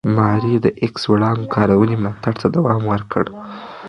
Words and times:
ماري 0.15 0.53
د 0.61 0.67
ایکس 0.83 1.03
وړانګو 1.07 1.51
کارونې 1.55 1.95
ملاتړ 2.01 2.33
ته 2.41 2.47
دوام 2.55 2.81
ورکړ. 2.93 3.23